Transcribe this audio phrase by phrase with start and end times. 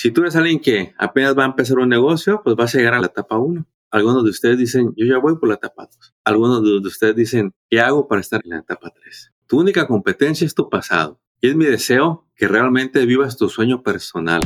[0.00, 2.94] Si tú eres alguien que apenas va a empezar un negocio, pues vas a llegar
[2.94, 3.66] a la etapa 1.
[3.90, 6.14] Algunos de ustedes dicen, yo ya voy por la etapa 2.
[6.22, 9.32] Algunos de ustedes dicen, ¿qué hago para estar en la etapa 3?
[9.48, 11.18] Tu única competencia es tu pasado.
[11.40, 14.40] Y es mi deseo que realmente vivas tu sueño personal.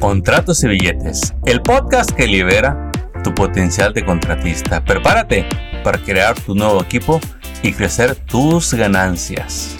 [0.00, 2.90] Contratos y billetes, el podcast que libera
[3.22, 4.82] tu potencial de contratista.
[4.82, 5.46] Prepárate
[5.84, 7.20] para crear tu nuevo equipo
[7.62, 9.76] y crecer tus ganancias.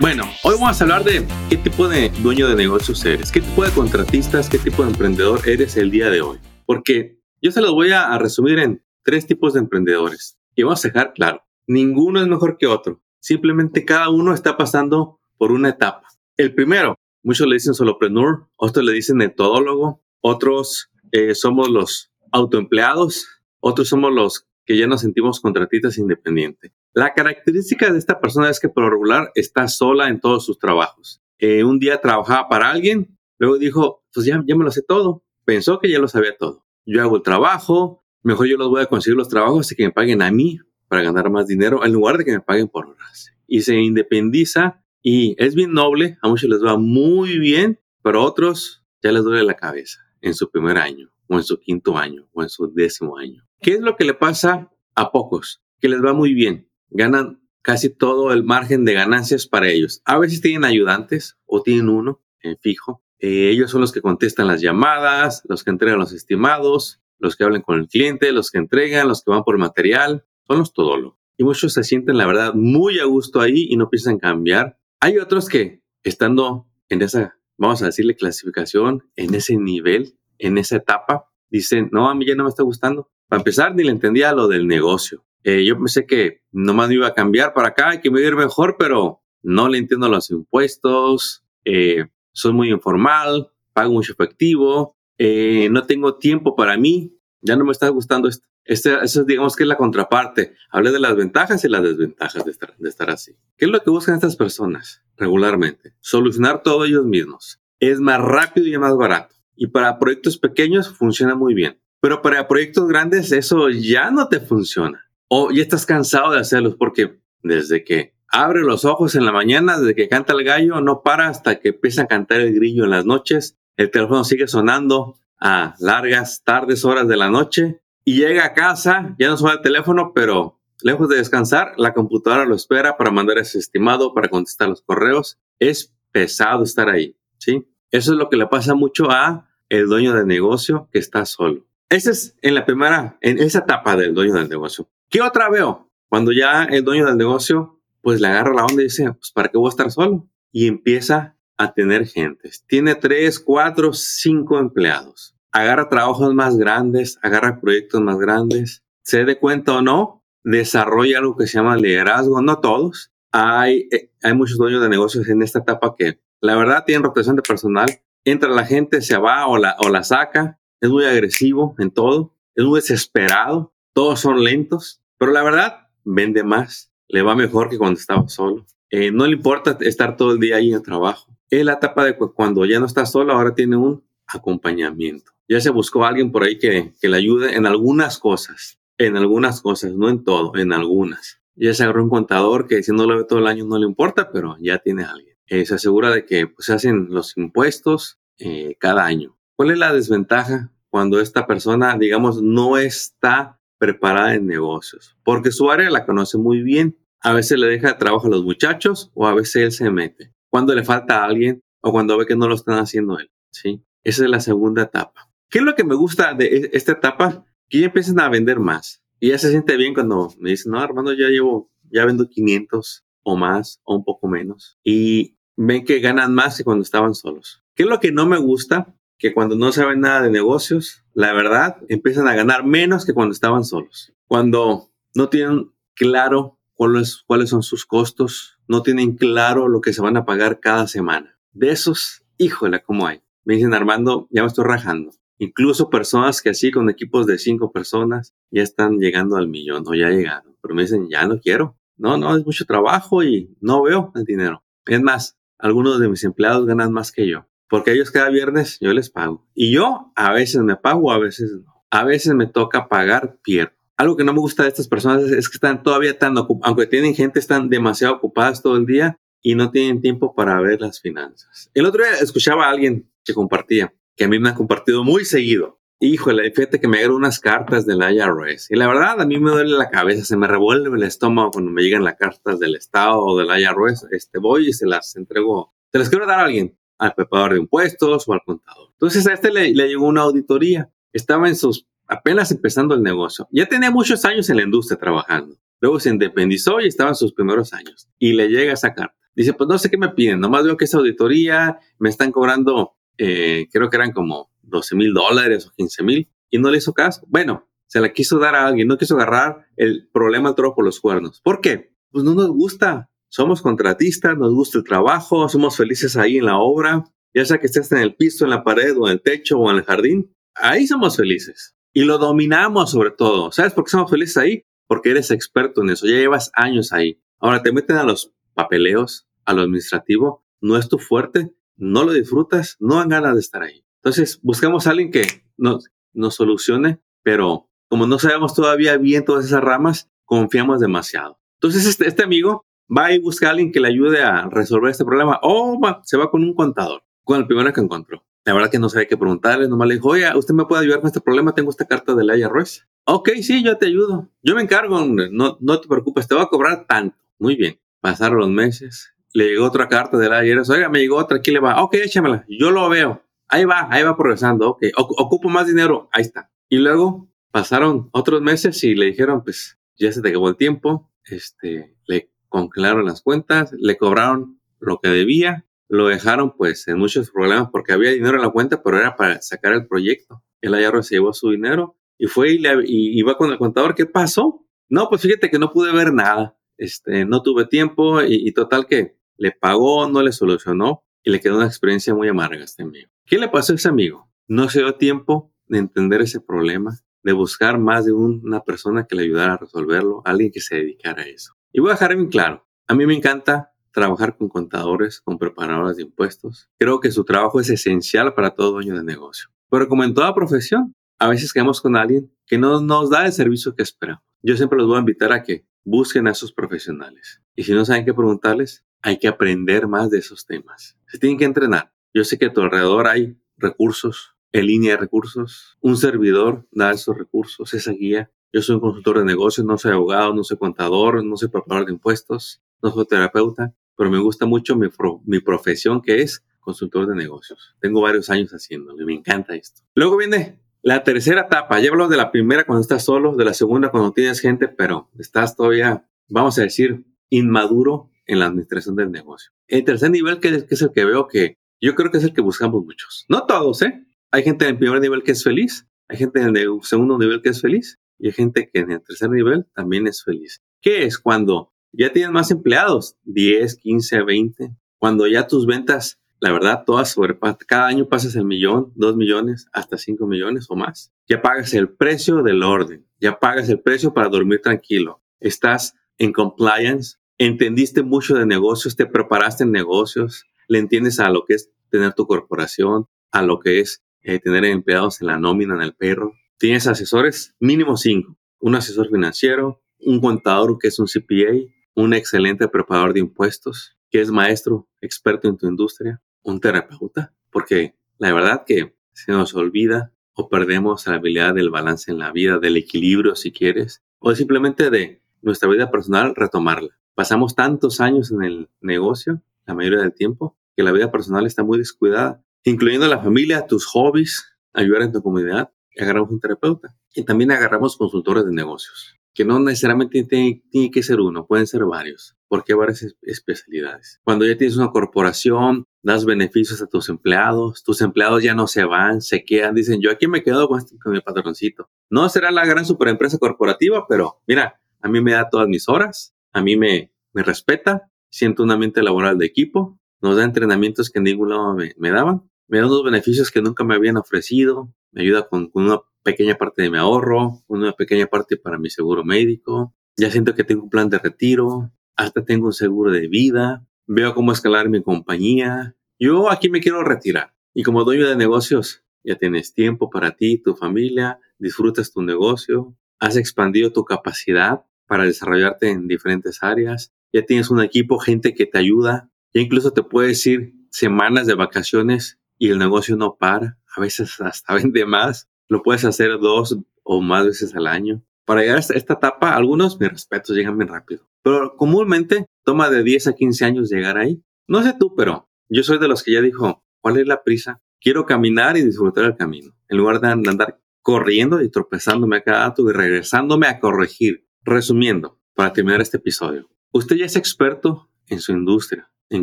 [0.00, 3.62] Bueno, hoy vamos a hablar de qué tipo de dueño de negocios eres, qué tipo
[3.62, 6.38] de contratistas, qué tipo de emprendedor eres el día de hoy.
[6.64, 10.38] Porque yo se los voy a, resumir en tres tipos de emprendedores.
[10.54, 13.02] Y vamos a dejar claro, ninguno es mejor que otro.
[13.20, 16.08] Simplemente cada uno está pasando por una etapa.
[16.38, 23.28] El primero, muchos le dicen solopreneur, otros le dicen metodólogo, otros eh, somos los autoempleados,
[23.60, 26.70] otros somos los que ya nos sentimos contratistas independientes.
[26.94, 31.20] La característica de esta persona es que por regular está sola en todos sus trabajos.
[31.40, 35.24] Eh, un día trabajaba para alguien, luego dijo, pues ya, ya me lo sé todo.
[35.44, 36.64] Pensó que ya lo sabía todo.
[36.86, 39.90] Yo hago el trabajo, mejor yo los voy a conseguir los trabajos y que me
[39.90, 43.32] paguen a mí para ganar más dinero en lugar de que me paguen por horas.
[43.48, 48.24] Y se independiza y es bien noble, a muchos les va muy bien, pero a
[48.24, 52.28] otros ya les duele la cabeza en su primer año, o en su quinto año,
[52.32, 53.46] o en su décimo año.
[53.60, 55.62] ¿Qué es lo que le pasa a pocos?
[55.80, 60.02] Que les va muy bien, ganan casi todo el margen de ganancias para ellos.
[60.04, 63.04] A veces tienen ayudantes o tienen uno en fijo.
[63.20, 67.44] Eh, ellos son los que contestan las llamadas, los que entregan los estimados, los que
[67.44, 70.24] hablan con el cliente, los que entregan, los que van por material.
[70.48, 71.18] Son los todólogos.
[71.36, 74.78] Y muchos se sienten, la verdad, muy a gusto ahí y no piensan cambiar.
[75.00, 80.76] Hay otros que, estando en esa, vamos a decirle, clasificación, en ese nivel, en esa
[80.76, 83.08] etapa, dicen, no, a mí ya no me está gustando.
[83.28, 85.24] Para empezar, ni le entendía lo del negocio.
[85.44, 88.28] Eh, yo pensé que nomás me iba a cambiar para acá y que me iba
[88.28, 94.12] a ir mejor, pero no le entiendo los impuestos, eh, soy muy informal, pago mucho
[94.12, 98.46] efectivo, eh, no tengo tiempo para mí, ya no me está gustando esto.
[98.64, 100.54] Este, eso digamos que es la contraparte.
[100.70, 103.36] Hablé de las ventajas y las desventajas de estar, de estar así.
[103.56, 105.94] ¿Qué es lo que buscan estas personas regularmente?
[106.00, 107.60] Solucionar todo ellos mismos.
[107.80, 109.34] Es más rápido y más barato.
[109.62, 111.78] Y para proyectos pequeños funciona muy bien.
[112.00, 116.76] Pero para proyectos grandes eso ya no te funciona o ya estás cansado de hacerlos
[116.76, 121.02] porque desde que abre los ojos en la mañana, desde que canta el gallo, no
[121.02, 123.58] para hasta que empieza a cantar el grillo en las noches.
[123.76, 129.14] El teléfono sigue sonando a largas tardes, horas de la noche y llega a casa,
[129.18, 133.36] ya no suena el teléfono, pero lejos de descansar, la computadora lo espera para mandar
[133.36, 135.38] ese estimado, para contestar los correos.
[135.58, 137.68] Es pesado estar ahí, ¿sí?
[137.90, 141.64] Eso es lo que le pasa mucho a el dueño de negocio que está solo.
[141.88, 144.88] Esa es en la primera, en esa etapa del dueño del negocio.
[145.08, 145.90] ¿Qué otra veo?
[146.08, 149.48] Cuando ya el dueño del negocio, pues le agarra la onda y dice, pues ¿para
[149.48, 150.28] qué voy a estar solo?
[150.52, 152.64] Y empieza a tener gentes.
[152.66, 155.36] Tiene tres, cuatro, cinco empleados.
[155.52, 158.82] Agarra trabajos más grandes, agarra proyectos más grandes.
[159.02, 162.40] Se dé cuenta o no, desarrolla algo que se llama liderazgo.
[162.40, 163.12] No todos.
[163.32, 167.36] Hay, eh, hay muchos dueños de negocios en esta etapa que la verdad tienen rotación
[167.36, 167.88] de personal.
[168.24, 170.58] Entra la gente, se va o la, o la saca.
[170.80, 172.34] Es muy agresivo en todo.
[172.54, 173.72] Es muy desesperado.
[173.92, 178.64] Todos son lentos pero la verdad, vende más, le va mejor que cuando estaba solo.
[178.88, 181.30] Eh, no le importa estar todo el día ahí en el trabajo.
[181.50, 185.32] Es la etapa de cuando ya no está solo, ahora tiene un acompañamiento.
[185.46, 189.18] Ya se buscó a alguien por ahí que, que le ayude en algunas cosas, en
[189.18, 191.42] algunas cosas, no en todo, en algunas.
[191.54, 193.84] Ya se agarró un contador que si no lo ve todo el año no le
[193.84, 195.29] importa, pero ya tiene a alguien.
[195.50, 199.36] Eh, se asegura de que pues, se hacen los impuestos eh, cada año.
[199.56, 205.70] ¿Cuál es la desventaja cuando esta persona, digamos, no está preparada en negocios, porque su
[205.70, 206.98] área la conoce muy bien.
[207.22, 210.34] A veces le deja trabajo a los muchachos o a veces él se mete.
[210.50, 213.30] Cuando le falta a alguien o cuando ve que no lo están haciendo él.
[213.50, 213.82] ¿sí?
[214.04, 215.30] Esa es la segunda etapa.
[215.48, 217.44] ¿Qué es lo que me gusta de e-, esta etapa?
[217.68, 219.02] Que ya empiezan a vender más.
[219.18, 223.04] Y ya se siente bien cuando me dicen, no, Armando, ya llevo, ya vendo 500
[223.22, 224.78] o más o un poco menos.
[224.84, 227.62] Y ven que ganan más que cuando estaban solos.
[227.74, 228.94] ¿Qué es lo que no me gusta?
[229.20, 233.34] que cuando no saben nada de negocios, la verdad, empiezan a ganar menos que cuando
[233.34, 234.14] estaban solos.
[234.26, 240.00] Cuando no tienen claro cuáles, cuáles son sus costos, no tienen claro lo que se
[240.00, 241.38] van a pagar cada semana.
[241.52, 243.20] De esos, híjole, ¿cómo hay?
[243.44, 245.10] Me dicen, Armando, ya me estoy rajando.
[245.36, 249.94] Incluso personas que así con equipos de cinco personas ya están llegando al millón o
[249.94, 250.56] ya llegaron.
[250.62, 251.76] Pero me dicen, ya no quiero.
[251.98, 254.64] No, no, es mucho trabajo y no veo el dinero.
[254.86, 258.92] Es más, algunos de mis empleados ganan más que yo porque ellos cada viernes yo
[258.92, 259.46] les pago.
[259.54, 261.84] Y yo a veces me pago, a veces no.
[261.90, 263.72] A veces me toca pagar, pierdo.
[263.96, 266.86] Algo que no me gusta de estas personas es, que están todavía tan ocupadas, aunque
[266.86, 271.00] tienen gente, están demasiado ocupadas todo el día, y no tienen tiempo para ver las
[271.00, 271.70] finanzas.
[271.74, 275.24] El otro día escuchaba a alguien que compartía, que a mí me ha compartido muy
[275.24, 275.79] seguido.
[276.02, 278.70] Híjole, fíjate que me dieron unas cartas del IRS.
[278.70, 281.70] Y la verdad, a mí me duele la cabeza, se me revuelve el estómago cuando
[281.70, 284.06] me llegan las cartas del Estado o del IRS.
[284.10, 285.74] Este, voy y se las entrego.
[285.92, 288.88] Se las quiero dar a alguien, al preparador de impuestos o al contador.
[288.92, 290.90] Entonces a este le, le llegó una auditoría.
[291.12, 293.46] Estaba en sus, apenas empezando el negocio.
[293.52, 295.58] Ya tenía muchos años en la industria trabajando.
[295.82, 298.08] Luego se independizó y estaba en sus primeros años.
[298.18, 299.16] Y le llega esa carta.
[299.34, 302.96] Dice, pues no sé qué me piden, nomás veo que es auditoría, me están cobrando,
[303.16, 306.92] eh, creo que eran como 12 mil dólares o 15 mil, y no le hizo
[306.92, 307.22] caso.
[307.28, 310.84] Bueno, se la quiso dar a alguien, no quiso agarrar el problema al toro por
[310.84, 311.40] los cuernos.
[311.42, 311.92] ¿Por qué?
[312.10, 313.10] Pues no nos gusta.
[313.28, 317.66] Somos contratistas, nos gusta el trabajo, somos felices ahí en la obra, ya sea que
[317.66, 320.34] estés en el piso, en la pared o en el techo o en el jardín,
[320.54, 321.76] ahí somos felices.
[321.92, 323.52] Y lo dominamos sobre todo.
[323.52, 324.64] ¿Sabes por qué somos felices ahí?
[324.86, 327.20] Porque eres experto en eso, ya llevas años ahí.
[327.38, 332.12] Ahora te meten a los papeleos, a lo administrativo, no es tu fuerte, no lo
[332.12, 333.84] disfrutas, no dan ganas de estar ahí.
[334.02, 339.44] Entonces, buscamos a alguien que nos, nos solucione, pero como no sabemos todavía bien todas
[339.44, 341.38] esas ramas, confiamos demasiado.
[341.54, 345.04] Entonces, este, este amigo va y busca a alguien que le ayude a resolver este
[345.04, 348.24] problema o se va con un contador, con el primero que encontró.
[348.44, 351.00] La verdad que no sabía qué preguntarle, nomás le dijo, oye, ¿usted me puede ayudar
[351.00, 351.54] con este problema?
[351.54, 352.88] Tengo esta carta de la IRS.
[353.04, 354.30] Ok, sí, yo te ayudo.
[354.42, 357.16] Yo me encargo, no, no te preocupes, te voy a cobrar tanto.
[357.38, 357.78] Muy bien.
[358.00, 361.50] Pasaron los meses, le llegó otra carta de la IRS, oiga, me llegó otra, aquí
[361.50, 365.66] le va, ok, échamela, yo lo veo, ahí va, ahí va progresando, ok, ocupo más
[365.66, 366.50] dinero, ahí está.
[366.68, 371.10] Y luego pasaron otros meses y le dijeron, pues ya se te acabó el tiempo,
[371.24, 377.30] este, le congelaron las cuentas, le cobraron lo que debía, lo dejaron pues en muchos
[377.30, 380.42] problemas porque había dinero en la cuenta, pero era para sacar el proyecto.
[380.60, 384.06] El IRS se llevó su dinero y fue y, le, iba con el contador, ¿qué
[384.06, 384.64] pasó?
[384.88, 389.16] No, pues fíjate que no pude ver nada, este, no tuve tiempo y total que
[389.36, 393.10] le pagó, no le solucionó y le quedó una experiencia muy amarga a este amigo.
[393.26, 394.30] ¿Qué le pasó a ese amigo?
[394.48, 399.14] No se dio tiempo de entender ese problema, de buscar más de una persona que
[399.14, 401.54] le ayudara a resolverlo, alguien que se dedicara a eso.
[401.72, 405.96] Y voy a dejar bien claro, a mí me encanta trabajar con contadores, con preparadores
[405.96, 406.68] de impuestos.
[406.78, 409.50] Creo que su trabajo es esencial para todo dueño de negocio.
[409.70, 413.32] Pero como en toda profesión, a veces quedamos con alguien que no nos da el
[413.32, 414.24] servicio que esperamos.
[414.42, 417.42] Yo siempre los voy a invitar a que busquen a esos profesionales.
[417.54, 420.96] Y si no saben qué preguntarles, hay que aprender más de esos temas.
[421.10, 421.92] Se tienen que entrenar.
[422.14, 425.76] Yo sé que a tu alrededor hay recursos, en línea de recursos.
[425.80, 428.30] Un servidor da esos recursos, esa guía.
[428.52, 431.86] Yo soy un consultor de negocios, no soy abogado, no soy contador, no soy preparador
[431.86, 434.88] de impuestos, no soy terapeuta, pero me gusta mucho mi,
[435.24, 437.74] mi profesión que es consultor de negocios.
[437.80, 439.82] Tengo varios años haciéndolo y me encanta esto.
[439.96, 441.80] Luego viene la tercera etapa.
[441.80, 445.10] Ya hablo de la primera cuando estás solo, de la segunda cuando tienes gente, pero
[445.18, 449.50] estás todavía, vamos a decir, inmaduro en la administración del negocio.
[449.70, 452.40] El tercer nivel, que es, el que veo que yo creo que es el que
[452.40, 453.24] buscamos muchos.
[453.28, 454.04] No todos, ¿eh?
[454.32, 457.40] Hay gente en el primer nivel que es feliz, hay gente en el segundo nivel
[457.40, 460.60] que es feliz y hay gente que en el tercer nivel también es feliz.
[460.80, 463.16] ¿Qué es cuando ya tienes más empleados?
[463.22, 464.76] 10, 15, 20.
[464.98, 467.58] Cuando ya tus ventas, la verdad, todas sobrepasan.
[467.68, 471.12] Cada año pasas el millón, dos millones, hasta cinco millones o más.
[471.28, 473.06] Ya pagas el precio del orden.
[473.20, 475.22] Ya pagas el precio para dormir tranquilo.
[475.38, 481.46] Estás en compliance entendiste mucho de negocios, te preparaste en negocios, le entiendes a lo
[481.46, 485.74] que es tener tu corporación, a lo que es eh, tener empleados en la nómina,
[485.74, 486.34] en el perro.
[486.58, 488.36] Tienes asesores, mínimo cinco.
[488.58, 494.20] Un asesor financiero, un contador que es un CPA, un excelente preparador de impuestos, que
[494.20, 500.12] es maestro, experto en tu industria, un terapeuta, porque la verdad que se nos olvida
[500.34, 504.90] o perdemos la habilidad del balance en la vida, del equilibrio si quieres, o simplemente
[504.90, 507.00] de nuestra vida personal retomarla.
[507.20, 511.62] Pasamos tantos años en el negocio, la mayoría del tiempo, que la vida personal está
[511.62, 515.70] muy descuidada, incluyendo la familia, tus hobbies, ayudar en tu comunidad.
[515.98, 516.96] Agarramos un terapeuta.
[517.14, 521.84] Y también agarramos consultores de negocios, que no necesariamente tiene, que ser uno, pueden ser
[521.84, 524.18] varios, porque hay varias especialidades.
[524.24, 528.84] Cuando ya tienes una corporación, das beneficios a tus empleados, tus empleados ya no se
[528.84, 531.90] van, se quedan, dicen, yo aquí me quedo con, este, con mi patroncito.
[532.08, 536.34] No será la gran superempresa corporativa, pero mira, a mí me da todas mis horas,
[536.52, 541.18] a mí me, me respeta, siento un ambiente laboral de equipo, nos da entrenamientos que
[541.18, 544.94] en ningún lado me, me daban, me da unos beneficios que nunca me habían ofrecido,
[545.12, 548.90] me ayuda con, con, una pequeña parte de mi ahorro, una pequeña parte para mi
[548.90, 553.26] seguro médico, ya siento que tengo un plan de retiro, hasta tengo un seguro de
[553.28, 557.54] vida, veo cómo escalar mi compañía, yo aquí me quiero retirar.
[557.72, 562.96] Y como dueño de negocios, ya tienes tiempo para ti, tu familia, disfrutas tu negocio,
[563.18, 568.64] has expandido tu capacidad para desarrollarte en diferentes áreas, ya tienes un equipo, gente que
[568.64, 573.76] te ayuda, ya incluso te puedes ir semanas de vacaciones y el negocio no para,
[573.96, 578.22] a veces hasta vende más, lo puedes hacer dos o más veces al año.
[578.44, 583.02] Para llegar a esta, etapa, algunos, mis respetos, llegan bien rápido, pero comúnmente toma de
[583.02, 584.44] 10 a 15 años llegar ahí.
[584.68, 587.82] No sé tú, pero yo soy de los que ya dijo, ¿cuál es la prisa?
[588.00, 592.60] Quiero caminar y disfrutar el camino, en lugar de andar corriendo y tropezándome a cada
[592.60, 594.46] dato y regresándome a corregir.
[594.62, 599.42] Resumiendo, para terminar este episodio, usted ya es experto en su industria, en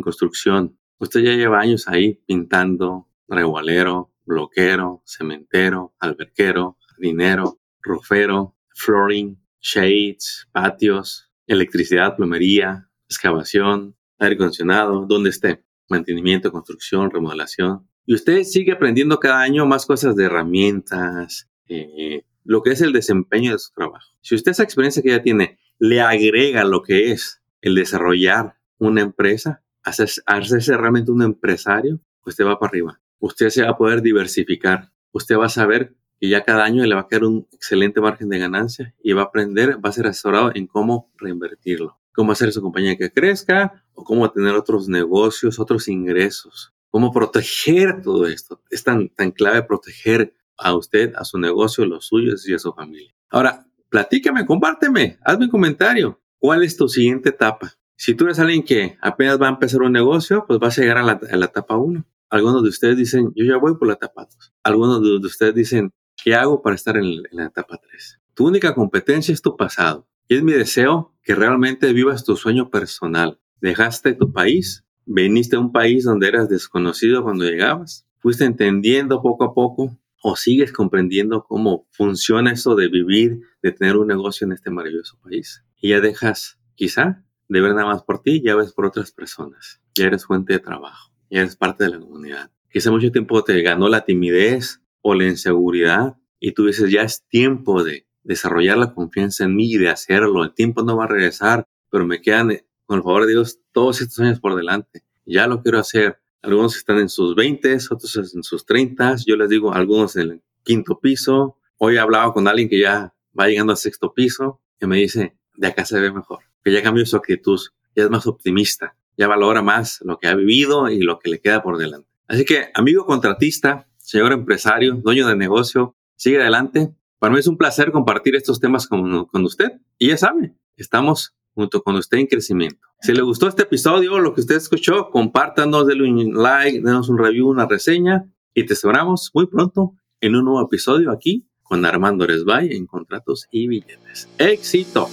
[0.00, 0.78] construcción.
[0.98, 11.30] Usted ya lleva años ahí pintando, regualero, bloquero, cementero, alberquero, dinero, rufero, flooring, shades, patios,
[11.46, 17.88] electricidad, plomería, excavación, aire acondicionado, donde esté, mantenimiento, construcción, remodelación.
[18.06, 22.94] Y usted sigue aprendiendo cada año más cosas de herramientas, eh, lo que es el
[22.94, 24.14] desempeño de su trabajo.
[24.22, 29.02] Si usted esa experiencia que ya tiene le agrega lo que es el desarrollar una
[29.02, 33.00] empresa, hacerse realmente un empresario, usted va para arriba.
[33.18, 34.90] Usted se va a poder diversificar.
[35.12, 38.30] Usted va a saber que ya cada año le va a quedar un excelente margen
[38.30, 42.50] de ganancia y va a aprender, va a ser asesorado en cómo reinvertirlo, cómo hacer
[42.52, 48.62] su compañía que crezca o cómo tener otros negocios, otros ingresos, cómo proteger todo esto.
[48.70, 52.72] Es tan, tan clave proteger a usted, a su negocio, los suyos y a su
[52.72, 53.14] familia.
[53.30, 56.20] Ahora, platícame, compárteme, hazme un comentario.
[56.38, 57.74] ¿Cuál es tu siguiente etapa?
[57.96, 60.98] Si tú eres alguien que apenas va a empezar un negocio, pues vas a llegar
[60.98, 62.04] a la, etapa 1.
[62.30, 64.52] Algunos de ustedes dicen, yo ya voy por la etapa 2.
[64.62, 68.20] Algunos de, ustedes dicen, ¿qué hago para estar en, la etapa 3?
[68.34, 70.06] Tu única competencia es tu pasado.
[70.28, 73.40] Y es mi deseo que realmente vivas tu sueño personal.
[73.60, 79.44] Dejaste tu país, veniste a un país donde eras desconocido cuando llegabas, fuiste entendiendo poco
[79.44, 84.52] a poco o sigues comprendiendo cómo funciona eso de vivir, de tener un negocio en
[84.52, 85.64] este maravilloso país.
[85.80, 89.80] Y ya dejas, quizá, de ver nada más por ti, ya ves por otras personas.
[89.94, 92.50] Ya eres fuente de trabajo, ya eres parte de la comunidad.
[92.70, 97.26] Quizá mucho tiempo te ganó la timidez o la inseguridad y tú dices, ya es
[97.28, 100.44] tiempo de desarrollar la confianza en mí y de hacerlo.
[100.44, 103.60] El tiempo no va a regresar, pero me quedan, eh, con el favor de Dios,
[103.72, 105.04] todos estos años por delante.
[105.24, 109.48] Ya lo quiero hacer algunos están en sus 20, otros en sus 30, yo les
[109.48, 111.56] digo, algunos en el quinto piso.
[111.76, 115.36] Hoy he hablado con alguien que ya va llegando al sexto piso y me dice,
[115.56, 117.60] de acá se ve mejor, que ya cambió su actitud,
[117.94, 121.40] ya es más optimista, ya valora más lo que ha vivido y lo que le
[121.40, 122.08] queda por delante.
[122.28, 126.94] Así que, amigo contratista, señor empresario, dueño de negocio, sigue adelante.
[127.18, 129.72] Para mí es un placer compartir estos temas con, con usted.
[129.98, 132.86] Y ya sabe, estamos junto con usted en crecimiento.
[133.00, 137.18] Si le gustó este episodio, lo que usted escuchó, compártanos, denle un like, denos un
[137.18, 142.28] review, una reseña y te esperamos muy pronto en un nuevo episodio aquí con Armando
[142.28, 144.28] Resbay en Contratos y Billetes.
[144.38, 145.08] ¡Éxito!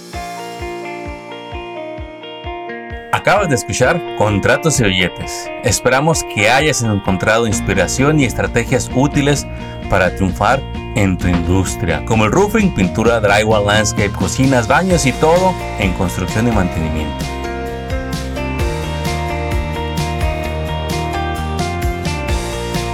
[3.12, 5.50] Acabas de escuchar Contratos y Billetes.
[5.64, 9.44] Esperamos que hayas encontrado inspiración y estrategias útiles
[9.90, 10.62] para triunfar
[10.96, 16.48] en tu industria, como el roofing, pintura, drywall, landscape, cocinas, baños y todo en construcción
[16.48, 17.24] y mantenimiento.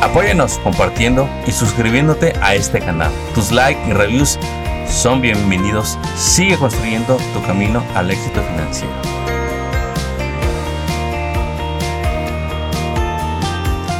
[0.02, 3.10] Apóyanos compartiendo y suscribiéndote a este canal.
[3.34, 4.38] Tus likes y reviews
[4.86, 5.96] son bienvenidos.
[6.16, 8.92] Sigue construyendo tu camino al éxito financiero.